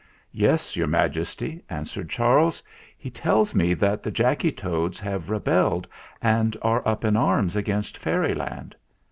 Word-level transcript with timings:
"Yes, 0.33 0.75
Your 0.75 0.87
Majesty," 0.87 1.63
answered 1.69 2.09
Charles. 2.09 2.63
"He 2.97 3.11
tells 3.11 3.53
me 3.53 3.75
that 3.75 4.01
the 4.01 4.09
Jacky 4.09 4.51
Toads 4.51 4.99
have 4.99 5.29
re 5.29 5.37
belled 5.37 5.85
and 6.23 6.57
are 6.63 6.81
up 6.87 7.05
in 7.05 7.15
arms 7.15 7.55
against 7.55 7.99
Fairyland." 7.99 8.75